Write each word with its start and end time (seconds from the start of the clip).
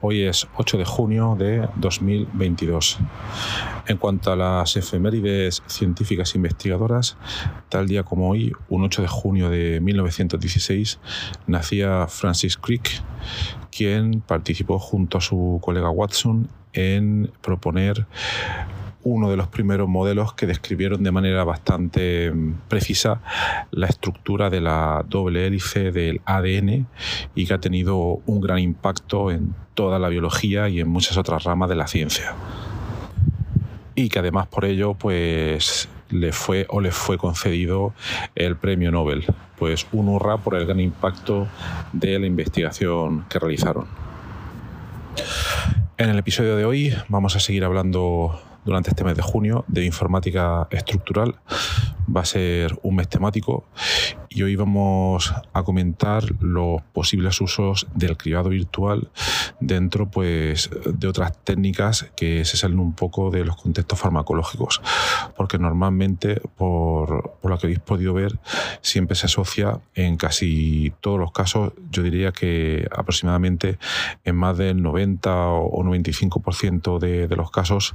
Hoy 0.00 0.22
es 0.22 0.46
8 0.56 0.78
de 0.78 0.84
junio 0.84 1.36
de 1.38 1.68
2022. 1.76 2.98
En 3.86 3.96
cuanto 3.96 4.32
a 4.32 4.36
las 4.36 4.76
efemérides 4.76 5.62
científicas 5.66 6.34
investigadoras, 6.34 7.16
tal 7.68 7.86
día 7.86 8.02
como 8.02 8.30
hoy, 8.30 8.52
un 8.68 8.84
8 8.84 9.02
de 9.02 9.08
junio 9.08 9.50
de 9.50 9.80
1916, 9.80 10.98
nacía 11.46 12.06
Francis 12.08 12.56
Crick, 12.56 12.90
quien 13.70 14.20
participó 14.20 14.78
junto 14.78 15.18
a 15.18 15.20
su 15.20 15.58
colega 15.62 15.90
Watson 15.90 16.48
en 16.72 17.30
proponer 17.40 18.06
uno 19.02 19.30
de 19.30 19.36
los 19.36 19.48
primeros 19.48 19.88
modelos 19.88 20.34
que 20.34 20.46
describieron 20.46 21.02
de 21.02 21.10
manera 21.10 21.44
bastante 21.44 22.30
mm, 22.30 22.60
precisa 22.68 23.20
la 23.70 23.86
estructura 23.86 24.50
de 24.50 24.60
la 24.60 25.04
doble 25.08 25.46
hélice 25.46 25.90
del 25.92 26.20
ADN 26.24 26.86
y 27.34 27.46
que 27.46 27.54
ha 27.54 27.60
tenido 27.60 28.20
un 28.26 28.40
gran 28.40 28.58
impacto 28.58 29.30
en 29.30 29.54
toda 29.74 29.98
la 29.98 30.08
biología 30.08 30.68
y 30.68 30.80
en 30.80 30.88
muchas 30.88 31.16
otras 31.16 31.44
ramas 31.44 31.68
de 31.68 31.76
la 31.76 31.86
ciencia. 31.86 32.34
Y 33.94 34.08
que 34.08 34.18
además 34.18 34.46
por 34.46 34.64
ello 34.64 34.94
pues 34.94 35.88
le 36.10 36.32
fue 36.32 36.66
o 36.68 36.80
le 36.80 36.90
fue 36.90 37.18
concedido 37.18 37.94
el 38.34 38.56
premio 38.56 38.90
Nobel. 38.90 39.24
Pues 39.58 39.86
un 39.92 40.08
hurra 40.08 40.38
por 40.38 40.54
el 40.54 40.66
gran 40.66 40.80
impacto 40.80 41.46
de 41.92 42.18
la 42.18 42.26
investigación 42.26 43.24
que 43.28 43.38
realizaron. 43.38 43.86
En 45.98 46.08
el 46.08 46.18
episodio 46.18 46.56
de 46.56 46.64
hoy 46.64 46.94
vamos 47.08 47.36
a 47.36 47.40
seguir 47.40 47.64
hablando 47.64 48.40
durante 48.64 48.90
este 48.90 49.04
mes 49.04 49.16
de 49.16 49.22
junio 49.22 49.64
de 49.68 49.84
informática 49.84 50.68
estructural. 50.70 51.36
Va 52.14 52.22
a 52.22 52.24
ser 52.24 52.78
un 52.82 52.96
mes 52.96 53.08
temático 53.08 53.64
y 54.28 54.44
hoy 54.44 54.54
vamos 54.54 55.34
a 55.52 55.62
comentar 55.64 56.24
los 56.40 56.82
posibles 56.92 57.40
usos 57.40 57.88
del 57.94 58.16
cribado 58.16 58.48
virtual 58.48 59.10
dentro 59.58 60.08
pues, 60.08 60.70
de 60.86 61.08
otras 61.08 61.36
técnicas 61.42 62.10
que 62.16 62.44
se 62.44 62.56
salen 62.56 62.78
un 62.78 62.94
poco 62.94 63.30
de 63.30 63.44
los 63.44 63.56
contextos 63.56 63.98
farmacológicos, 63.98 64.80
porque 65.36 65.58
normalmente, 65.58 66.40
por, 66.56 67.34
por 67.40 67.50
lo 67.50 67.58
que 67.58 67.66
habéis 67.66 67.80
podido 67.80 68.14
ver, 68.14 68.38
siempre 68.82 69.16
se 69.16 69.26
asocia 69.26 69.80
en 69.94 70.16
casi 70.16 70.92
todos 71.00 71.18
los 71.18 71.32
casos, 71.32 71.72
yo 71.90 72.02
diría 72.02 72.30
que 72.30 72.88
aproximadamente 72.96 73.78
en 74.24 74.36
más 74.36 74.56
del 74.56 74.80
90 74.80 75.48
o 75.48 75.82
95% 75.82 76.98
de, 77.00 77.26
de 77.26 77.36
los 77.36 77.50
casos 77.50 77.94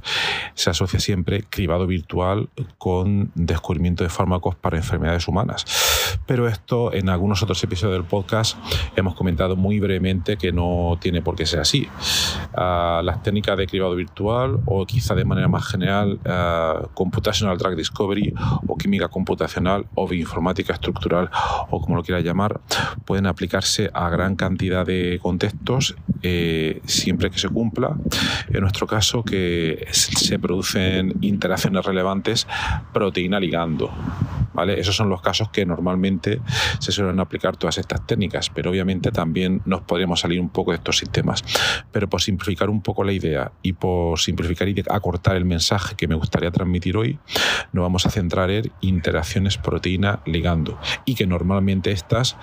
se 0.54 0.70
asocia 0.70 1.00
siempre 1.00 1.44
cribado 1.48 1.86
virtual 1.86 2.50
con 2.78 3.32
descubrimiento 3.34 4.04
de 4.04 4.05
fármacos 4.12 4.54
para 4.56 4.76
enfermedades 4.76 5.26
humanas. 5.28 5.64
Pero 6.26 6.48
esto 6.48 6.92
en 6.92 7.08
algunos 7.08 7.42
otros 7.42 7.62
episodios 7.62 7.98
del 7.98 8.08
podcast 8.08 8.56
hemos 8.96 9.14
comentado 9.14 9.56
muy 9.56 9.80
brevemente 9.80 10.36
que 10.36 10.52
no 10.52 10.98
tiene 11.00 11.22
por 11.22 11.36
qué 11.36 11.46
ser 11.46 11.60
así. 11.60 11.88
Uh, 12.52 13.02
las 13.02 13.22
técnicas 13.22 13.56
de 13.56 13.66
cribado 13.66 13.94
virtual 13.94 14.60
o 14.66 14.86
quizá 14.86 15.14
de 15.14 15.24
manera 15.24 15.48
más 15.48 15.66
general 15.66 16.18
uh, 16.24 16.88
computational 16.94 17.58
drug 17.58 17.76
discovery 17.76 18.34
o 18.66 18.76
química 18.76 19.08
computacional 19.08 19.86
o 19.94 20.06
bioinformática 20.06 20.72
estructural 20.72 21.30
o 21.70 21.80
como 21.80 21.96
lo 21.96 22.02
quiera 22.02 22.20
llamar 22.20 22.60
pueden 23.04 23.26
aplicarse 23.26 23.90
a 23.92 24.08
gran 24.08 24.36
cantidad 24.36 24.86
de 24.86 25.18
contextos 25.22 25.96
eh, 26.22 26.80
siempre 26.86 27.30
que 27.30 27.38
se 27.38 27.48
cumpla. 27.48 27.96
En 28.48 28.60
nuestro 28.60 28.86
caso 28.86 29.22
que 29.22 29.86
se 29.92 30.38
producen 30.38 31.14
interacciones 31.20 31.84
relevantes 31.84 32.46
proteína 32.92 33.38
ligando. 33.38 33.90
Esos 34.64 34.96
son 34.96 35.08
los 35.08 35.20
casos 35.20 35.50
que 35.50 35.66
normalmente 35.66 36.40
se 36.78 36.92
suelen 36.92 37.20
aplicar 37.20 37.56
todas 37.56 37.78
estas 37.78 38.06
técnicas, 38.06 38.50
pero 38.50 38.70
obviamente 38.70 39.10
también 39.10 39.62
nos 39.64 39.82
podríamos 39.82 40.20
salir 40.20 40.40
un 40.40 40.48
poco 40.48 40.72
de 40.72 40.78
estos 40.78 40.98
sistemas. 40.98 41.42
Pero 41.92 42.08
por 42.08 42.22
simplificar 42.22 42.70
un 42.70 42.82
poco 42.82 43.04
la 43.04 43.12
idea 43.12 43.52
y 43.62 43.74
por 43.74 44.18
simplificar 44.18 44.68
y 44.68 44.82
acortar 44.88 45.36
el 45.36 45.44
mensaje 45.44 45.94
que 45.96 46.08
me 46.08 46.14
gustaría 46.14 46.50
transmitir 46.50 46.96
hoy, 46.96 47.18
nos 47.72 47.82
vamos 47.82 48.06
a 48.06 48.10
centrar 48.10 48.50
en 48.50 48.70
interacciones 48.80 49.58
proteína 49.58 50.20
ligando 50.26 50.78
y 51.04 51.14
que 51.14 51.26
normalmente 51.26 51.90
estas 51.90 52.36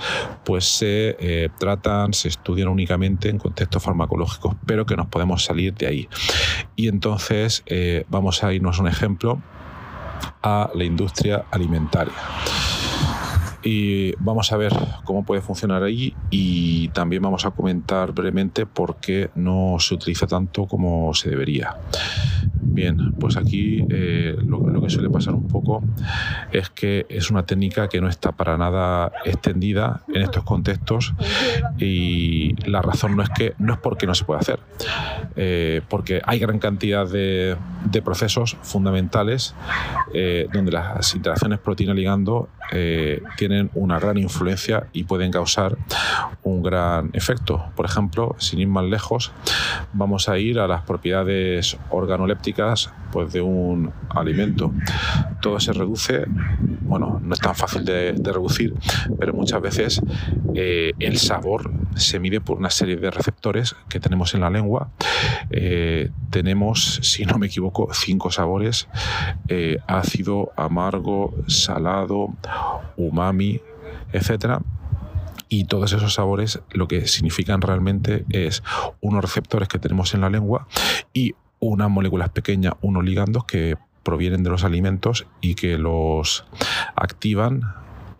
pues 0.43 0.65
se 0.65 1.15
eh, 1.19 1.49
tratan, 1.59 2.13
se 2.13 2.27
estudian 2.27 2.67
únicamente 2.67 3.29
en 3.29 3.37
contextos 3.37 3.83
farmacológicos, 3.83 4.55
pero 4.65 4.85
que 4.85 4.95
nos 4.95 5.07
podemos 5.07 5.43
salir 5.43 5.73
de 5.73 5.87
ahí. 5.87 6.09
Y 6.75 6.87
entonces 6.87 7.63
eh, 7.65 8.05
vamos 8.09 8.43
a 8.43 8.53
irnos 8.53 8.79
a 8.79 8.81
un 8.81 8.87
ejemplo 8.87 9.41
a 10.41 10.69
la 10.73 10.83
industria 10.83 11.45
alimentaria. 11.51 12.82
Y 13.63 14.13
vamos 14.19 14.51
a 14.51 14.57
ver 14.57 14.73
cómo 15.03 15.25
puede 15.25 15.41
funcionar 15.41 15.83
ahí 15.83 16.13
y 16.29 16.89
también 16.89 17.21
vamos 17.21 17.45
a 17.45 17.51
comentar 17.51 18.11
brevemente 18.11 18.65
por 18.65 18.97
qué 18.97 19.29
no 19.35 19.77
se 19.79 19.95
utiliza 19.95 20.27
tanto 20.27 20.65
como 20.67 21.13
se 21.13 21.29
debería. 21.29 21.75
Bien, 22.61 23.13
pues 23.19 23.37
aquí 23.37 23.85
eh, 23.89 24.35
lo, 24.43 24.67
lo, 24.67 24.81
que 24.81 24.89
suele 24.89 25.09
pasar 25.09 25.35
un 25.35 25.47
poco 25.47 25.83
es 26.51 26.69
que 26.69 27.05
es 27.07 27.29
una 27.29 27.45
técnica 27.45 27.87
que 27.87 28.01
no 28.01 28.09
está 28.09 28.31
para 28.31 28.57
nada 28.57 29.11
extendida 29.25 30.01
en 30.13 30.23
estos 30.23 30.43
contextos 30.43 31.13
y 31.77 32.55
la 32.67 32.81
razón 32.81 33.15
no 33.15 33.23
es 33.23 33.29
que 33.29 33.53
no 33.59 33.73
es 33.73 33.79
porque 33.79 34.07
no 34.07 34.15
se 34.15 34.25
pueda 34.25 34.39
hacer, 34.39 34.59
eh, 35.35 35.81
porque 35.87 36.21
hay 36.25 36.39
gran 36.39 36.59
cantidad 36.59 37.07
de, 37.07 37.55
de 37.85 38.01
procesos 38.01 38.57
fundamentales 38.61 39.53
eh, 40.13 40.47
donde 40.51 40.71
las 40.71 41.13
interacciones 41.15 41.59
proteína-ligando 41.59 42.49
eh, 42.71 43.21
tienen 43.37 43.52
una 43.73 43.99
gran 43.99 44.17
influencia 44.17 44.87
y 44.93 45.03
pueden 45.03 45.31
causar 45.31 45.77
un 46.43 46.61
gran 46.63 47.09
efecto. 47.13 47.65
Por 47.75 47.85
ejemplo, 47.85 48.35
sin 48.39 48.59
ir 48.59 48.67
más 48.67 48.85
lejos, 48.85 49.31
vamos 49.93 50.29
a 50.29 50.37
ir 50.37 50.59
a 50.59 50.67
las 50.67 50.81
propiedades 50.83 51.77
organolépticas 51.89 52.91
pues, 53.11 53.31
de 53.33 53.41
un 53.41 53.91
alimento. 54.09 54.71
Todo 55.41 55.59
se 55.59 55.73
reduce, 55.73 56.25
bueno, 56.93 57.19
no 57.23 57.33
es 57.33 57.39
tan 57.39 57.55
fácil 57.55 57.85
de, 57.85 58.11
reducir, 58.23 58.75
pero 59.17 59.33
muchas 59.33 59.59
veces 59.63 59.99
eh, 60.53 60.91
el 60.99 61.17
sabor 61.17 61.71
se 61.95 62.19
mide 62.19 62.39
por 62.39 62.59
una 62.59 62.69
serie 62.69 62.97
de 62.97 63.09
receptores 63.09 63.75
que 63.89 63.99
tenemos 63.99 64.35
en 64.35 64.41
la 64.41 64.51
lengua. 64.51 64.91
Eh, 65.49 66.11
tenemos, 66.29 66.99
si 67.01 67.25
no 67.25 67.39
me 67.39 67.47
equivoco, 67.47 67.89
cinco 67.95 68.29
sabores, 68.29 68.89
eh, 69.47 69.79
ácido, 69.87 70.51
amargo, 70.55 71.33
salado, 71.47 72.35
umami, 72.95 73.59
etcétera 74.11 74.61
y 75.49 75.65
todos 75.65 75.93
esos 75.93 76.13
sabores 76.13 76.61
lo 76.73 76.87
que 76.87 77.07
significan 77.07 77.59
realmente 77.61 78.23
es 78.29 78.61
unos 79.01 79.23
receptores 79.23 79.67
que 79.67 79.79
tenemos 79.79 80.13
en 80.13 80.21
la 80.21 80.29
lengua 80.29 80.67
y 81.11 81.33
unas 81.59 81.89
moléculas 81.89 82.29
pequeñas, 82.29 82.73
unos 82.81 83.03
ligandos 83.03 83.45
que 83.45 83.77
provienen 84.03 84.43
de 84.43 84.49
los 84.49 84.63
alimentos 84.63 85.25
y 85.41 85.55
que 85.55 85.77
los 85.77 86.45
activan 86.95 87.61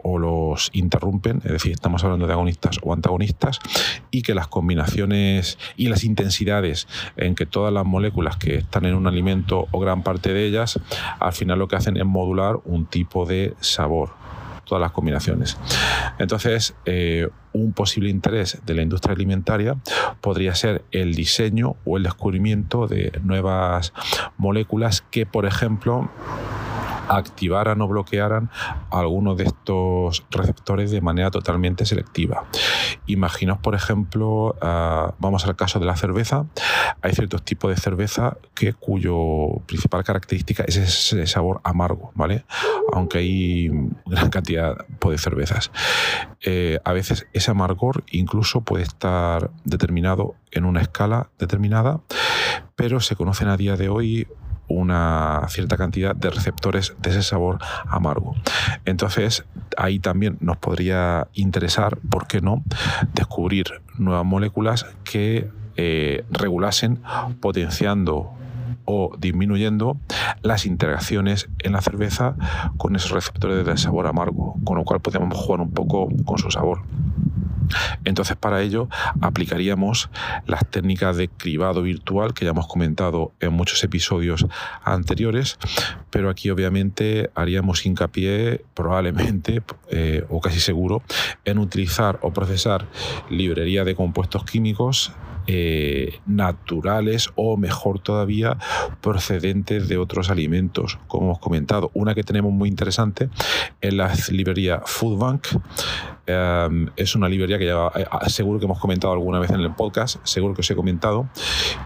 o 0.03 0.19
los 0.19 0.69
interrumpen, 0.73 1.37
es 1.45 1.51
decir, 1.51 1.71
estamos 1.71 2.03
hablando 2.03 2.27
de 2.27 2.33
agonistas 2.33 2.77
o 2.83 2.93
antagonistas, 2.93 3.59
y 4.11 4.21
que 4.21 4.35
las 4.35 4.47
combinaciones 4.47 5.57
y 5.77 5.87
las 5.87 6.03
intensidades 6.03 6.87
en 7.15 7.35
que 7.35 7.45
todas 7.45 7.73
las 7.73 7.85
moléculas 7.85 8.35
que 8.35 8.57
están 8.57 8.85
en 8.85 8.95
un 8.95 9.07
alimento 9.07 9.67
o 9.71 9.79
gran 9.79 10.03
parte 10.03 10.33
de 10.33 10.45
ellas, 10.45 10.79
al 11.19 11.33
final 11.33 11.57
lo 11.57 11.67
que 11.67 11.77
hacen 11.77 11.97
es 11.97 12.05
modular 12.05 12.57
un 12.65 12.85
tipo 12.85 13.25
de 13.25 13.55
sabor. 13.61 14.22
Todas 14.65 14.81
las 14.81 14.91
combinaciones. 14.91 15.57
Entonces, 16.19 16.75
eh, 16.85 17.29
un 17.53 17.73
posible 17.73 18.09
interés 18.09 18.59
de 18.65 18.73
la 18.73 18.81
industria 18.81 19.13
alimentaria 19.13 19.77
podría 20.21 20.55
ser 20.55 20.83
el 20.91 21.13
diseño 21.15 21.75
o 21.85 21.97
el 21.97 22.03
descubrimiento 22.03 22.87
de 22.87 23.19
nuevas 23.23 23.93
moléculas 24.37 25.01
que, 25.01 25.25
por 25.25 25.45
ejemplo, 25.45 26.09
activaran 27.09 27.81
o 27.81 27.87
bloquearan 27.87 28.49
algunos 28.91 29.37
de 29.37 29.45
estos 29.45 30.25
receptores 30.31 30.91
de 30.91 31.01
manera 31.01 31.31
totalmente 31.31 31.85
selectiva. 31.85 32.45
Imaginaos, 33.07 33.59
por 33.59 33.75
ejemplo, 33.75 34.55
ah, 34.61 35.13
vamos 35.19 35.45
al 35.45 35.55
caso 35.55 35.79
de 35.79 35.85
la 35.85 35.95
cerveza, 35.95 36.45
hay 37.01 37.13
ciertos 37.13 37.43
tipos 37.43 37.73
de 37.73 37.81
cerveza 37.81 38.37
que 38.53 38.73
cuyo 38.73 39.61
principal 39.65 40.03
característica 40.03 40.63
es 40.63 40.77
ese 40.77 41.27
sabor 41.27 41.61
amargo, 41.63 42.11
¿vale? 42.15 42.45
Aunque 42.93 43.19
hay 43.19 43.69
gran 44.05 44.29
cantidad 44.29 44.77
de 45.11 45.17
cervezas. 45.17 45.71
Eh, 46.41 46.79
a 46.83 46.93
veces 46.93 47.27
ese 47.33 47.51
amargor 47.51 48.03
incluso 48.11 48.61
puede 48.61 48.83
estar 48.83 49.51
determinado 49.63 50.35
en 50.51 50.65
una 50.65 50.81
escala 50.81 51.29
determinada, 51.39 52.01
pero 52.75 52.99
se 52.99 53.15
conocen 53.15 53.47
a 53.47 53.57
día 53.57 53.75
de 53.75 53.89
hoy 53.89 54.27
una 54.73 55.41
cierta 55.49 55.77
cantidad 55.77 56.15
de 56.15 56.29
receptores 56.29 56.95
de 57.01 57.09
ese 57.09 57.23
sabor 57.23 57.59
amargo. 57.87 58.35
Entonces, 58.85 59.45
ahí 59.77 59.99
también 59.99 60.37
nos 60.39 60.57
podría 60.57 61.27
interesar, 61.33 61.97
¿por 62.09 62.27
qué 62.27 62.41
no?, 62.41 62.63
descubrir 63.13 63.65
nuevas 63.97 64.25
moléculas 64.25 64.85
que 65.03 65.49
eh, 65.75 66.23
regulasen 66.29 67.01
potenciando 67.39 68.31
o 68.85 69.15
disminuyendo 69.17 69.97
las 70.41 70.65
interacciones 70.65 71.49
en 71.59 71.73
la 71.73 71.81
cerveza 71.81 72.35
con 72.77 72.95
esos 72.95 73.11
receptores 73.11 73.65
de 73.65 73.77
sabor 73.77 74.07
amargo, 74.07 74.55
con 74.63 74.77
lo 74.77 74.83
cual 74.83 74.99
podemos 74.99 75.37
jugar 75.37 75.61
un 75.61 75.71
poco 75.71 76.09
con 76.25 76.37
su 76.37 76.51
sabor. 76.51 76.81
Entonces, 78.05 78.35
para 78.35 78.61
ello 78.61 78.89
aplicaríamos 79.21 80.09
las 80.45 80.67
técnicas 80.69 81.17
de 81.17 81.29
cribado 81.29 81.81
virtual 81.81 82.33
que 82.33 82.45
ya 82.45 82.51
hemos 82.51 82.67
comentado 82.67 83.31
en 83.39 83.53
muchos 83.53 83.83
episodios 83.83 84.45
anteriores, 84.83 85.57
pero 86.09 86.29
aquí 86.29 86.49
obviamente 86.49 87.29
haríamos 87.35 87.85
hincapié 87.85 88.63
probablemente 88.73 89.61
eh, 89.89 90.25
o 90.29 90.41
casi 90.41 90.59
seguro 90.59 91.03
en 91.45 91.57
utilizar 91.59 92.19
o 92.21 92.31
procesar 92.33 92.87
librería 93.29 93.83
de 93.83 93.95
compuestos 93.95 94.43
químicos 94.45 95.11
eh, 95.47 96.19
naturales 96.25 97.29
o 97.35 97.57
mejor 97.57 97.99
todavía 97.99 98.57
procedentes 99.01 99.87
de 99.87 99.97
otros 99.97 100.29
alimentos, 100.29 100.99
como 101.07 101.25
hemos 101.25 101.39
comentado. 101.39 101.91
Una 101.93 102.15
que 102.15 102.23
tenemos 102.23 102.51
muy 102.51 102.69
interesante 102.69 103.29
es 103.81 103.93
la 103.93 104.13
librería 104.29 104.81
Foodbank. 104.85 105.47
Em, 106.25 106.89
es 106.95 107.15
una 107.15 107.27
librería 107.27 107.59
que 107.59 107.65
ya 107.65 107.91
eh, 107.95 108.05
seguro 108.27 108.59
que 108.59 108.65
hemos 108.65 108.79
comentado 108.79 109.13
alguna 109.13 109.39
vez 109.39 109.51
en 109.51 109.59
el 109.59 109.73
podcast, 109.73 110.17
seguro 110.23 110.53
que 110.53 110.61
os 110.61 110.71
he 110.71 110.75
comentado, 110.75 111.27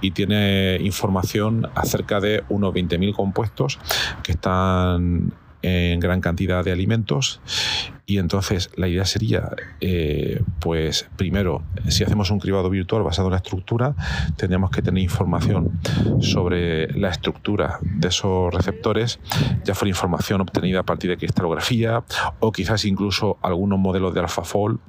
y 0.01 0.11
tiene 0.11 0.77
información 0.81 1.69
acerca 1.73 2.19
de 2.19 2.43
unos 2.49 2.73
20.000 2.73 3.15
compuestos 3.15 3.79
que 4.23 4.33
están 4.33 5.33
en 5.63 5.99
gran 5.99 6.21
cantidad 6.21 6.63
de 6.63 6.71
alimentos 6.71 7.41
y 8.09 8.19
entonces 8.19 8.69
la 8.77 8.87
idea 8.87 9.03
sería, 9.03 9.49
eh, 9.81 10.41
pues 10.61 11.09
primero, 11.17 11.63
si 11.89 12.05
hacemos 12.05 12.31
un 12.31 12.39
cribado 12.39 12.69
virtual 12.69 13.03
basado 13.03 13.27
en 13.27 13.31
la 13.31 13.37
estructura, 13.37 13.95
tendríamos 14.37 14.71
que 14.71 14.81
tener 14.81 15.03
información 15.03 15.77
sobre 16.21 16.87
la 16.97 17.09
estructura 17.09 17.79
de 17.81 18.07
esos 18.07 18.53
receptores, 18.53 19.19
ya 19.65 19.75
fuera 19.75 19.89
información 19.89 20.39
obtenida 20.39 20.79
a 20.79 20.83
partir 20.83 21.09
de 21.09 21.17
cristalografía 21.17 22.05
o 22.39 22.53
quizás 22.53 22.85
incluso 22.85 23.39
algunos 23.41 23.77
modelos 23.77 24.13
de 24.13 24.21
AlphaFold 24.21 24.79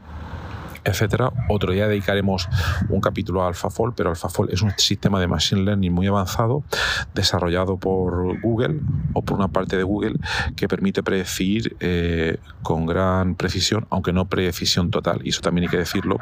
etcétera. 0.88 1.32
Otro 1.48 1.72
día 1.72 1.88
dedicaremos 1.88 2.48
un 2.88 3.00
capítulo 3.00 3.42
a 3.42 3.48
AlphaFold, 3.48 3.94
pero 3.94 4.10
AlphaFold 4.10 4.52
es 4.52 4.62
un 4.62 4.72
sistema 4.76 5.20
de 5.20 5.26
machine 5.26 5.62
learning 5.62 5.92
muy 5.92 6.06
avanzado 6.06 6.64
desarrollado 7.14 7.76
por 7.76 8.40
Google 8.40 8.80
o 9.12 9.22
por 9.22 9.38
una 9.38 9.48
parte 9.48 9.76
de 9.76 9.82
Google 9.82 10.16
que 10.56 10.68
permite 10.68 11.02
predecir 11.02 11.76
eh, 11.80 12.38
con 12.62 12.86
gran 12.86 13.34
precisión, 13.34 13.86
aunque 13.90 14.12
no 14.12 14.28
precisión 14.28 14.90
total, 14.90 15.20
y 15.24 15.30
eso 15.30 15.40
también 15.40 15.64
hay 15.64 15.70
que 15.70 15.78
decirlo, 15.78 16.18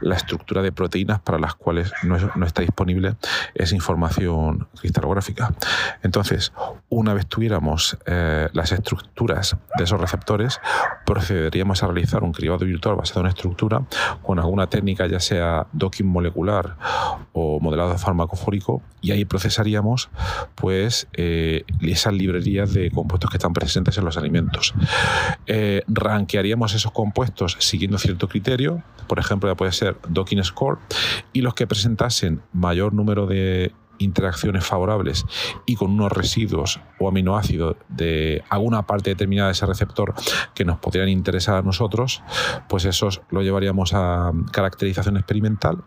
la 0.00 0.16
estructura 0.16 0.62
de 0.62 0.72
proteínas 0.72 1.20
para 1.20 1.38
las 1.38 1.54
cuales 1.54 1.92
no, 2.02 2.16
está 2.44 2.62
disponible 2.62 3.16
esa 3.54 3.74
información 3.74 4.68
cristalográfica. 4.78 5.52
Entonces, 6.02 6.52
una 6.88 7.14
vez 7.14 7.26
tuviéramos 7.26 7.98
eh, 8.06 8.48
las 8.52 8.72
estructuras 8.72 9.56
de 9.76 9.84
esos 9.84 10.00
receptores, 10.00 10.60
procederíamos 11.04 11.82
a 11.82 11.86
realizar 11.86 12.22
un 12.22 12.32
cribado 12.32 12.64
virtual 12.64 12.96
basado 12.96 13.20
en 13.20 13.26
estructura 13.26 13.82
con 14.22 14.38
alguna 14.38 14.68
técnica, 14.68 15.06
ya 15.06 15.20
sea 15.20 15.66
docking 15.72 16.06
molecular 16.06 16.76
o 17.32 17.60
modelado 17.60 17.96
farmacofórico, 17.98 18.82
y 19.00 19.12
ahí 19.12 19.24
procesaríamos 19.24 20.10
pues 20.54 21.08
eh, 21.14 21.64
esas 21.80 22.12
librerías 22.12 22.72
de 22.72 22.90
compuestos 22.90 23.30
que 23.30 23.36
están 23.36 23.52
presentes 23.52 23.96
en 23.98 24.04
los 24.04 24.16
alimentos. 24.16 24.74
Eh, 25.46 25.82
rankearíamos 25.88 26.74
esos 26.74 26.92
compuestos 26.92 27.56
siguiendo 27.60 27.98
cierto 27.98 28.28
criterio, 28.28 28.82
por 29.06 29.18
ejemplo, 29.18 29.48
ya 29.48 29.56
puede 29.56 29.72
ser 29.72 29.96
docking 30.08 30.42
score, 30.44 30.78
y 31.32 31.40
los 31.42 31.54
que 31.54 31.66
presentasen 31.66 32.42
mayor 32.52 32.92
número 32.92 33.26
de 33.26 33.72
interacciones 34.00 34.64
favorables 34.64 35.26
y 35.66 35.76
con 35.76 35.92
unos 35.92 36.10
residuos 36.10 36.80
o 36.98 37.08
aminoácidos 37.08 37.76
de 37.88 38.42
alguna 38.48 38.86
parte 38.86 39.10
determinada 39.10 39.48
de 39.48 39.52
ese 39.52 39.66
receptor 39.66 40.14
que 40.54 40.64
nos 40.64 40.78
podrían 40.78 41.08
interesar 41.08 41.56
a 41.56 41.62
nosotros, 41.62 42.22
pues 42.68 42.84
esos 42.84 43.22
lo 43.30 43.42
llevaríamos 43.42 43.92
a 43.94 44.32
caracterización 44.52 45.16
experimental 45.16 45.84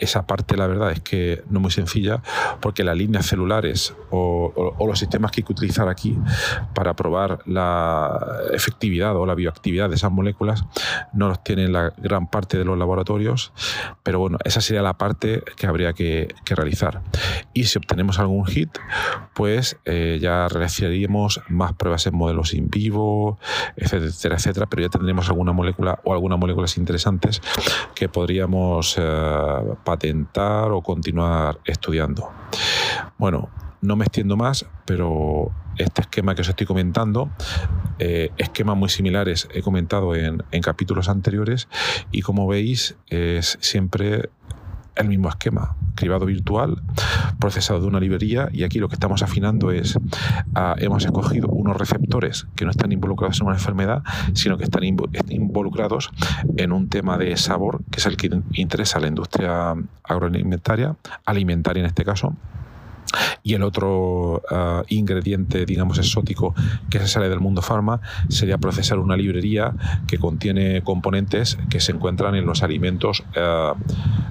esa 0.00 0.26
parte 0.26 0.56
la 0.56 0.66
verdad 0.66 0.92
es 0.92 1.00
que 1.00 1.42
no 1.50 1.60
muy 1.60 1.70
sencilla 1.70 2.22
porque 2.60 2.84
las 2.84 2.96
líneas 2.96 3.26
celulares 3.26 3.94
o, 4.10 4.74
los 4.86 4.98
sistemas 4.98 5.30
que 5.30 5.40
hay 5.40 5.44
que 5.44 5.52
utilizar 5.52 5.88
aquí 5.88 6.16
para 6.74 6.94
probar 6.96 7.40
la 7.44 8.40
efectividad 8.52 9.14
o 9.16 9.26
la 9.26 9.34
bioactividad 9.34 9.88
de 9.90 9.96
esas 9.96 10.10
moléculas 10.10 10.64
no 11.12 11.28
los 11.28 11.44
tienen 11.44 11.72
la 11.72 11.92
gran 11.98 12.28
parte 12.28 12.56
de 12.56 12.64
los 12.64 12.78
laboratorios, 12.78 13.52
pero 14.02 14.18
bueno, 14.18 14.38
esa 14.44 14.60
sería 14.60 14.82
la 14.82 14.96
parte 14.96 15.42
que 15.56 15.66
habría 15.66 15.92
que, 15.92 16.34
realizar. 16.48 17.02
Y 17.52 17.64
si 17.64 17.78
obtenemos 17.78 18.18
algún 18.18 18.46
hit, 18.46 18.70
pues 19.34 19.78
eh, 19.84 20.18
ya 20.20 20.48
realizaríamos 20.48 21.42
más 21.48 21.74
pruebas 21.74 22.06
en 22.06 22.16
modelos 22.16 22.54
in 22.54 22.70
vivo, 22.70 23.38
etcétera, 23.76 24.36
etcétera, 24.36 24.66
pero 24.66 24.82
ya 24.82 24.88
tendremos 24.88 25.28
alguna 25.28 25.52
molécula 25.52 26.00
o 26.04 26.14
algunas 26.14 26.38
moléculas 26.38 26.78
interesantes 26.78 27.42
que 27.94 28.08
podríamos 28.08 28.96
eh, 28.98 29.57
patentar 29.84 30.70
o 30.72 30.82
continuar 30.82 31.58
estudiando. 31.64 32.30
Bueno, 33.18 33.48
no 33.80 33.96
me 33.96 34.04
extiendo 34.04 34.36
más, 34.36 34.66
pero 34.84 35.52
este 35.76 36.02
esquema 36.02 36.34
que 36.34 36.42
os 36.42 36.48
estoy 36.48 36.66
comentando, 36.66 37.30
eh, 37.98 38.30
esquemas 38.36 38.76
muy 38.76 38.88
similares 38.88 39.48
he 39.52 39.62
comentado 39.62 40.14
en, 40.14 40.42
en 40.50 40.62
capítulos 40.62 41.08
anteriores 41.08 41.68
y 42.10 42.22
como 42.22 42.46
veis 42.46 42.96
es 43.08 43.58
siempre 43.60 44.30
el 44.98 45.08
mismo 45.08 45.28
esquema, 45.28 45.76
cribado 45.94 46.26
virtual, 46.26 46.82
procesado 47.38 47.80
de 47.80 47.86
una 47.86 48.00
librería 48.00 48.48
y 48.52 48.64
aquí 48.64 48.78
lo 48.78 48.88
que 48.88 48.94
estamos 48.94 49.22
afinando 49.22 49.70
es, 49.70 49.98
ah, 50.54 50.74
hemos 50.78 51.04
escogido 51.04 51.48
unos 51.48 51.76
receptores 51.76 52.46
que 52.56 52.64
no 52.64 52.70
están 52.70 52.92
involucrados 52.92 53.40
en 53.40 53.46
una 53.46 53.56
enfermedad, 53.56 54.02
sino 54.34 54.58
que 54.58 54.64
están 54.64 54.84
involucrados 54.84 56.10
en 56.56 56.72
un 56.72 56.88
tema 56.88 57.16
de 57.16 57.36
sabor, 57.36 57.82
que 57.90 58.00
es 58.00 58.06
el 58.06 58.16
que 58.16 58.30
interesa 58.52 58.98
a 58.98 59.00
la 59.00 59.08
industria 59.08 59.74
agroalimentaria, 60.02 60.96
alimentaria 61.24 61.80
en 61.80 61.86
este 61.86 62.04
caso, 62.04 62.34
y 63.42 63.54
el 63.54 63.62
otro 63.62 64.42
ah, 64.50 64.82
ingrediente, 64.88 65.64
digamos, 65.64 65.98
exótico 65.98 66.54
que 66.90 66.98
se 66.98 67.08
sale 67.08 67.28
del 67.28 67.40
mundo 67.40 67.62
farma 67.62 68.00
sería 68.28 68.58
procesar 68.58 68.98
una 68.98 69.16
librería 69.16 69.74
que 70.06 70.18
contiene 70.18 70.82
componentes 70.82 71.58
que 71.70 71.80
se 71.80 71.92
encuentran 71.92 72.34
en 72.34 72.46
los 72.46 72.62
alimentos 72.62 73.24
ah, 73.36 73.74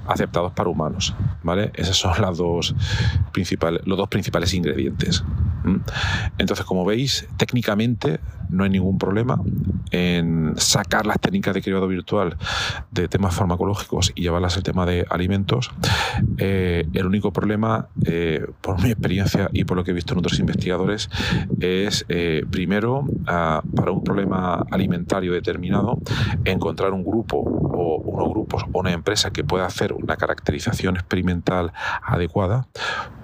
aceptados 0.06 0.52
para 0.52 0.70
humanos. 0.70 1.14
¿vale? 1.42 1.72
Esos 1.74 1.96
son 1.98 2.20
las 2.20 2.38
dos 2.38 2.74
principales, 3.32 3.82
los 3.86 3.98
dos 3.98 4.08
principales 4.08 4.54
ingredientes. 4.54 5.24
Entonces, 6.38 6.64
como 6.66 6.84
veis, 6.84 7.26
técnicamente 7.36 8.20
no 8.50 8.64
hay 8.64 8.70
ningún 8.70 8.98
problema 8.98 9.40
en 9.90 10.54
sacar 10.56 11.06
las 11.06 11.18
técnicas 11.20 11.54
de 11.54 11.62
cribado 11.62 11.88
virtual 11.88 12.36
de 12.90 13.08
temas 13.08 13.34
farmacológicos 13.34 14.12
y 14.14 14.22
llevarlas 14.22 14.56
al 14.56 14.62
tema 14.62 14.86
de 14.86 15.06
alimentos. 15.10 15.70
Eh, 16.38 16.86
el 16.92 17.06
único 17.06 17.32
problema, 17.32 17.88
eh, 18.04 18.46
por 18.60 18.82
mi 18.82 18.90
experiencia 18.90 19.48
y 19.52 19.64
por 19.64 19.76
lo 19.76 19.84
que 19.84 19.90
he 19.92 19.94
visto 19.94 20.14
en 20.14 20.20
otros 20.20 20.38
investigadores, 20.38 21.10
es 21.60 22.04
eh, 22.08 22.44
primero, 22.50 23.04
para 23.24 23.92
un 23.92 24.02
problema 24.04 24.66
alimentario 24.70 25.32
determinado, 25.32 25.98
encontrar 26.44 26.92
un 26.92 27.04
grupo 27.04 27.38
o 27.38 27.96
unos 27.98 28.30
grupos 28.30 28.64
o 28.72 28.80
una 28.80 28.92
empresa 28.92 29.30
que 29.30 29.44
pueda 29.44 29.66
hacer 29.66 29.92
una 29.92 30.16
caracterización 30.16 30.96
experimental 30.96 31.72
adecuada 32.02 32.66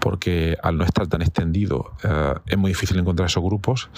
porque 0.04 0.58
al 0.62 0.76
no 0.76 0.84
estar 0.84 1.06
tan 1.06 1.22
extendido 1.22 1.92
eh, 2.02 2.34
es 2.44 2.58
muy 2.58 2.72
difícil 2.72 2.98
encontrar 2.98 3.26
esos 3.26 3.42
grupos. 3.42 3.88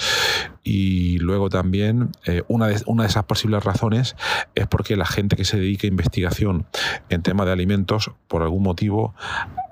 Y 0.62 1.18
luego 1.18 1.48
también 1.50 2.10
eh, 2.26 2.44
una, 2.46 2.68
de, 2.68 2.80
una 2.86 3.02
de 3.02 3.08
esas 3.08 3.24
posibles 3.24 3.64
razones 3.64 4.14
es 4.54 4.68
porque 4.68 4.94
la 4.94 5.04
gente 5.04 5.34
que 5.34 5.44
se 5.44 5.56
dedica 5.58 5.88
a 5.88 5.90
investigación 5.90 6.64
en 7.08 7.22
tema 7.22 7.44
de 7.44 7.50
alimentos, 7.50 8.12
por 8.28 8.42
algún 8.42 8.62
motivo, 8.62 9.16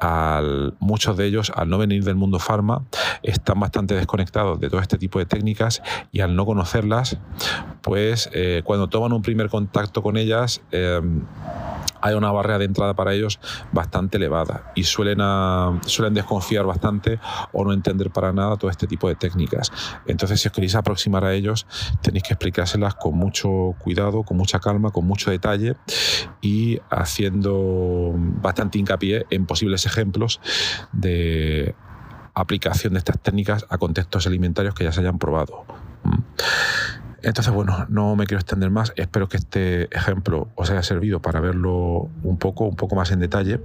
al, 0.01 0.75
muchos 0.81 1.17
de 1.17 1.27
ellos, 1.27 1.53
al 1.55 1.69
no 1.69 1.79
venir 1.79 2.03
del 2.03 2.17
mundo 2.17 2.41
farma, 2.41 2.85
están 3.23 3.61
bastante 3.61 3.95
desconectados 3.95 4.59
de 4.59 4.69
todo 4.71 4.81
este 4.81 4.99
tipo 4.99 5.21
de 5.21 5.27
técnicas 5.27 5.83
y 6.11 6.19
al 6.19 6.35
no 6.35 6.47
conocerlas, 6.47 7.17
pues 7.81 8.29
eh, 8.33 8.63
cuando 8.65 8.89
toman 8.89 9.13
un 9.13 9.23
primer 9.23 9.49
contacto 9.51 10.03
con 10.03 10.17
ellas, 10.17 10.63
hay 12.05 12.15
una 12.15 12.31
barrera 12.31 12.59
de 12.59 12.67
entrada 12.67 12.93
para 12.93 13.15
ellos 13.15 13.41
bastante 13.73 14.19
elevada 14.19 14.71
y 14.75 14.85
suelen, 14.85 15.21
suelen 15.87 16.13
desconfiar 16.13 16.67
bastante 16.67 17.19
o 17.53 17.65
no 17.65 17.73
entender 17.73 18.11
para 18.11 18.31
nada 18.31 18.59
todo 18.59 18.71
este 18.71 18.87
tipo 18.87 19.09
de 19.09 19.15
técnicas. 19.15 19.73
Entonces, 20.07 20.39
si 20.39 20.49
os 20.49 20.53
queréis 20.53 20.75
aproximar 20.75 21.25
a 21.25 21.33
ellos, 21.33 21.67
tenéis 22.03 22.25
que 22.25 22.35
explicárselas 22.35 22.95
con 22.97 23.17
mucho 23.17 23.75
cuidado, 23.79 24.23
con 24.23 24.37
mucha 24.37 24.61
calma, 24.61 24.91
con 24.91 25.07
mucho 25.07 25.31
detalle 25.31 25.77
y 26.43 26.79
haciendo 26.91 28.13
bastante 28.15 28.79
hincapié 28.79 29.25
en 29.31 29.47
posibles 29.47 29.87
ejemplos 29.87 30.43
de 30.93 31.75
aplicación 32.35 32.93
de 32.93 32.99
estas 32.99 33.19
técnicas 33.19 33.65
a 33.71 33.79
contextos 33.79 34.27
alimentarios 34.27 34.75
que 34.75 34.85
ya 34.85 34.93
se 34.93 35.01
hayan 35.01 35.19
probado. 35.19 35.65
Entonces, 37.25 37.55
bueno, 37.55 37.87
no 37.89 38.17
me 38.17 38.27
quiero 38.27 38.41
extender 38.41 38.71
más. 38.71 38.93
Espero 38.97 39.29
que 39.29 39.39
este 39.39 39.85
ejemplo 39.97 40.49
os 40.57 40.71
haya 40.71 40.83
servido 40.83 41.21
para 41.21 41.41
verlo 41.41 42.11
un 42.23 42.37
poco, 42.39 42.65
un 42.65 42.77
poco 42.77 42.97
más 42.97 43.11
en 43.13 43.21
detalle, 43.21 43.61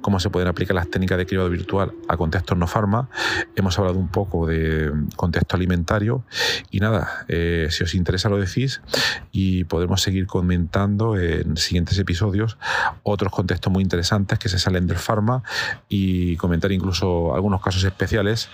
cómo 0.00 0.18
se 0.18 0.30
pueden 0.30 0.48
aplicar 0.48 0.74
las 0.74 0.90
técnicas 0.90 1.16
de 1.18 1.24
cribado 1.24 1.48
virtual 1.48 1.92
a 2.08 2.16
contextos 2.16 2.58
no 2.58 2.66
farma. 2.66 3.08
Hemos 3.54 3.78
hablado 3.78 3.98
un 4.00 4.08
poco 4.08 4.48
de 4.48 4.90
contexto 5.14 5.54
alimentario 5.54 6.24
y 6.72 6.80
nada, 6.80 7.24
eh, 7.28 7.68
si 7.70 7.84
os 7.84 7.94
interesa 7.94 8.28
lo 8.28 8.38
decís 8.38 8.82
y 9.30 9.62
podremos 9.64 10.02
seguir 10.02 10.26
comentando 10.26 11.16
en 11.16 11.56
siguientes 11.56 11.96
episodios 11.98 12.58
otros 13.04 13.32
contextos 13.32 13.72
muy 13.72 13.82
interesantes 13.82 14.40
que 14.40 14.48
se 14.48 14.58
salen 14.58 14.88
del 14.88 14.98
farma 14.98 15.44
y 15.88 16.36
comentar 16.36 16.72
incluso 16.72 17.34
algunos 17.34 17.62
casos 17.62 17.84
especiales 17.84 18.48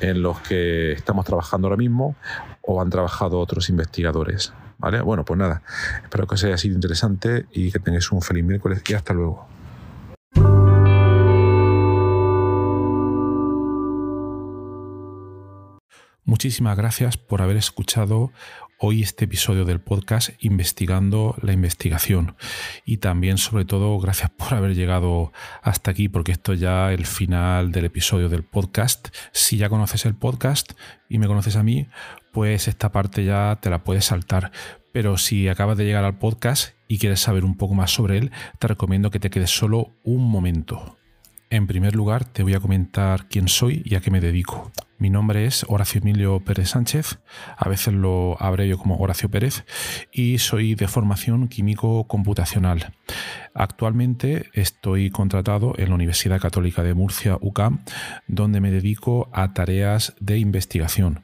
en 0.00 0.20
los 0.20 0.40
que 0.40 0.92
estamos 0.92 1.24
trabajando 1.24 1.68
ahora 1.68 1.76
mismo 1.76 2.16
o 2.66 2.80
han 2.80 2.90
trabajado 2.90 3.38
otros 3.38 3.68
investigadores. 3.68 3.83
¿Vale? 4.78 5.00
Bueno, 5.00 5.24
pues 5.24 5.38
nada, 5.38 5.62
espero 6.02 6.26
que 6.26 6.34
os 6.34 6.44
haya 6.44 6.58
sido 6.58 6.74
interesante 6.74 7.46
y 7.52 7.70
que 7.70 7.78
tengáis 7.78 8.10
un 8.12 8.20
feliz 8.20 8.44
miércoles 8.44 8.82
y 8.86 8.94
hasta 8.94 9.14
luego. 9.14 9.46
Muchísimas 16.26 16.76
gracias 16.76 17.18
por 17.18 17.42
haber 17.42 17.58
escuchado 17.58 18.32
hoy 18.78 19.02
este 19.02 19.26
episodio 19.26 19.64
del 19.64 19.80
podcast 19.80 20.30
Investigando 20.40 21.36
la 21.42 21.52
investigación. 21.52 22.34
Y 22.84 22.96
también, 22.96 23.38
sobre 23.38 23.64
todo, 23.64 23.98
gracias 23.98 24.30
por 24.30 24.54
haber 24.54 24.74
llegado 24.74 25.32
hasta 25.62 25.90
aquí, 25.90 26.08
porque 26.08 26.32
esto 26.32 26.54
ya 26.54 26.92
es 26.92 26.98
el 26.98 27.06
final 27.06 27.72
del 27.72 27.84
episodio 27.84 28.28
del 28.28 28.42
podcast. 28.42 29.08
Si 29.32 29.58
ya 29.58 29.68
conoces 29.68 30.06
el 30.06 30.14
podcast 30.14 30.72
y 31.08 31.18
me 31.18 31.26
conoces 31.26 31.56
a 31.56 31.62
mí, 31.62 31.88
pues 32.34 32.68
esta 32.68 32.92
parte 32.92 33.24
ya 33.24 33.58
te 33.62 33.70
la 33.70 33.84
puedes 33.84 34.04
saltar. 34.04 34.50
Pero 34.92 35.16
si 35.16 35.48
acabas 35.48 35.78
de 35.78 35.84
llegar 35.84 36.04
al 36.04 36.18
podcast 36.18 36.74
y 36.88 36.98
quieres 36.98 37.20
saber 37.20 37.44
un 37.44 37.56
poco 37.56 37.74
más 37.74 37.92
sobre 37.92 38.18
él, 38.18 38.32
te 38.58 38.66
recomiendo 38.66 39.10
que 39.10 39.20
te 39.20 39.30
quedes 39.30 39.50
solo 39.50 39.92
un 40.02 40.28
momento. 40.28 40.98
En 41.48 41.68
primer 41.68 41.94
lugar, 41.94 42.24
te 42.24 42.42
voy 42.42 42.54
a 42.54 42.60
comentar 42.60 43.28
quién 43.28 43.46
soy 43.46 43.82
y 43.84 43.94
a 43.94 44.00
qué 44.00 44.10
me 44.10 44.20
dedico. 44.20 44.72
Mi 44.98 45.10
nombre 45.10 45.46
es 45.46 45.64
Horacio 45.68 46.00
Emilio 46.00 46.40
Pérez 46.40 46.70
Sánchez, 46.70 47.20
a 47.56 47.68
veces 47.68 47.94
lo 47.94 48.40
abrevio 48.42 48.78
como 48.78 48.96
Horacio 48.96 49.30
Pérez, 49.30 49.64
y 50.12 50.38
soy 50.38 50.74
de 50.74 50.88
formación 50.88 51.46
químico 51.46 52.08
computacional. 52.08 52.94
Actualmente 53.54 54.50
estoy 54.54 55.10
contratado 55.10 55.74
en 55.76 55.90
la 55.90 55.94
Universidad 55.94 56.40
Católica 56.40 56.82
de 56.82 56.94
Murcia, 56.94 57.38
UCAM, 57.40 57.84
donde 58.26 58.60
me 58.60 58.72
dedico 58.72 59.28
a 59.32 59.52
tareas 59.52 60.14
de 60.18 60.38
investigación 60.38 61.23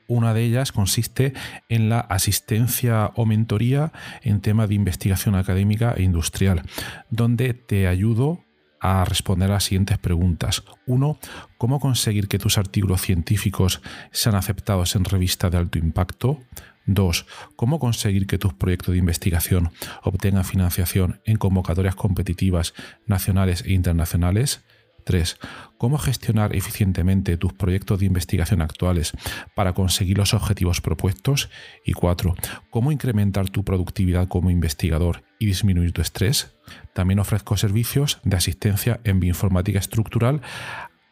Una 0.11 0.33
de 0.33 0.43
ellas 0.43 0.73
consiste 0.73 1.31
en 1.69 1.87
la 1.87 2.01
asistencia 2.01 3.13
o 3.15 3.25
mentoría 3.25 3.93
en 4.21 4.41
tema 4.41 4.67
de 4.67 4.75
investigación 4.75 5.35
académica 5.35 5.93
e 5.95 6.03
industrial, 6.03 6.63
donde 7.09 7.53
te 7.53 7.87
ayudo 7.87 8.43
a 8.81 9.05
responder 9.05 9.49
a 9.49 9.53
las 9.53 9.63
siguientes 9.63 9.99
preguntas. 9.99 10.65
Uno, 10.85 11.17
¿cómo 11.57 11.79
conseguir 11.79 12.27
que 12.27 12.39
tus 12.39 12.57
artículos 12.57 12.99
científicos 12.99 13.81
sean 14.11 14.35
aceptados 14.35 14.97
en 14.97 15.05
revistas 15.05 15.49
de 15.49 15.59
alto 15.59 15.77
impacto? 15.77 16.39
Dos, 16.85 17.25
¿Cómo 17.55 17.79
conseguir 17.79 18.27
que 18.27 18.37
tus 18.37 18.53
proyectos 18.53 18.91
de 18.91 18.99
investigación 18.99 19.71
obtengan 20.03 20.43
financiación 20.43 21.21
en 21.23 21.37
convocatorias 21.37 21.95
competitivas 21.95 22.73
nacionales 23.05 23.63
e 23.65 23.71
internacionales? 23.71 24.61
3. 25.03 25.37
Cómo 25.77 25.97
gestionar 25.97 26.55
eficientemente 26.55 27.37
tus 27.37 27.53
proyectos 27.53 27.99
de 27.99 28.05
investigación 28.05 28.61
actuales 28.61 29.13
para 29.55 29.73
conseguir 29.73 30.17
los 30.17 30.33
objetivos 30.33 30.81
propuestos. 30.81 31.49
Y 31.85 31.93
4. 31.93 32.35
Cómo 32.69 32.91
incrementar 32.91 33.49
tu 33.49 33.63
productividad 33.63 34.27
como 34.27 34.49
investigador 34.49 35.23
y 35.39 35.45
disminuir 35.45 35.91
tu 35.91 36.01
estrés. 36.01 36.55
También 36.93 37.19
ofrezco 37.19 37.57
servicios 37.57 38.19
de 38.23 38.37
asistencia 38.37 38.99
en 39.03 39.19
bioinformática 39.19 39.79
estructural 39.79 40.41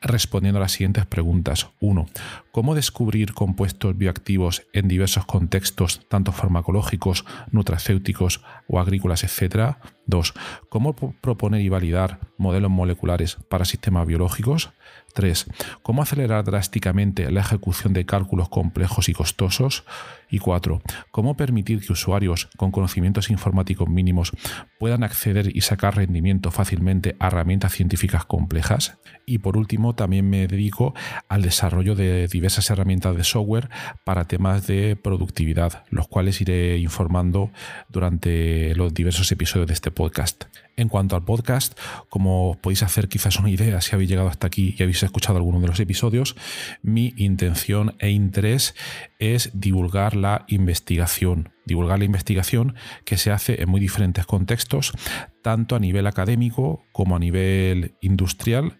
respondiendo 0.01 0.60
a 0.60 0.62
las 0.62 0.72
siguientes 0.72 1.06
preguntas. 1.06 1.70
1. 1.79 2.06
¿Cómo 2.51 2.75
descubrir 2.75 3.34
compuestos 3.34 3.98
bioactivos 3.98 4.63
en 4.74 4.88
diversos 4.88 5.25
contextos, 5.25 6.08
tanto 6.08 6.32
farmacológicos, 6.32 7.25
nutracéuticos 7.51 8.41
o 8.68 8.79
agrícolas, 8.79 9.24
etcétera? 9.24 9.79
2. 10.06 10.34
¿Cómo 10.70 10.94
proponer 10.94 11.62
y 11.62 11.70
validar 11.70 12.20
modelos 12.38 12.72
moleculares 12.72 13.38
para 13.50 13.65
sistemas 13.65 14.08
biológicos? 14.08 14.72
3. 15.13 15.45
¿Cómo 15.81 16.01
acelerar 16.01 16.43
drásticamente 16.45 17.31
la 17.31 17.41
ejecución 17.41 17.93
de 17.93 18.05
cálculos 18.05 18.49
complejos 18.49 19.09
y 19.09 19.13
costosos? 19.13 19.83
Y 20.31 20.39
4. 20.39 20.81
¿Cómo 21.11 21.35
permitir 21.35 21.81
que 21.81 21.91
usuarios 21.91 22.49
con 22.55 22.71
conocimientos 22.71 23.31
informáticos 23.31 23.89
mínimos 23.89 24.31
puedan 24.79 25.03
acceder 25.03 25.55
y 25.55 25.61
sacar 25.61 25.95
rendimiento 25.95 26.51
fácilmente 26.51 27.15
a 27.19 27.27
herramientas 27.27 27.73
científicas 27.73 28.25
complejas? 28.25 28.99
Y 29.25 29.39
por 29.39 29.57
último, 29.57 29.95
también 29.95 30.29
me 30.29 30.47
dedico 30.47 30.93
al 31.27 31.41
desarrollo 31.41 31.95
de 31.95 32.27
diversas 32.27 32.69
herramientas 32.69 33.15
de 33.15 33.23
software 33.23 33.69
para 34.03 34.25
temas 34.25 34.67
de 34.67 34.95
productividad, 34.95 35.83
los 35.89 36.07
cuales 36.07 36.41
iré 36.41 36.77
informando 36.77 37.51
durante 37.89 38.75
los 38.75 38.93
diversos 38.93 39.31
episodios 39.31 39.67
de 39.67 39.73
este 39.73 39.91
podcast. 39.91 40.45
En 40.75 40.87
cuanto 40.87 41.15
al 41.15 41.25
podcast, 41.25 41.77
como 42.07 42.57
podéis 42.61 42.83
hacer 42.83 43.09
quizás 43.09 43.37
una 43.37 43.49
idea 43.49 43.81
si 43.81 43.93
habéis 43.93 44.09
llegado 44.09 44.29
hasta 44.29 44.47
aquí 44.47 44.75
y 44.77 44.83
habéis 44.83 44.99
escuchado 45.06 45.38
alguno 45.38 45.60
de 45.60 45.68
los 45.68 45.79
episodios, 45.79 46.36
mi 46.82 47.13
intención 47.18 47.96
e 48.00 48.10
interés 48.10 48.75
es 49.20 49.51
divulgar 49.53 50.15
la 50.15 50.46
investigación, 50.48 51.53
divulgar 51.65 52.00
la 52.00 52.06
investigación 52.06 52.75
que 53.06 53.18
se 53.18 53.32
hace 53.32 53.62
en 53.62 53.70
muy 53.70 53.79
diferentes 53.79 54.25
contextos, 54.25 54.94
tanto 55.41 55.75
a 55.75 55.79
nivel 55.79 56.08
académico 56.08 56.84
como 56.91 57.15
a 57.15 57.20
nivel 57.20 57.96
industrial 58.01 58.79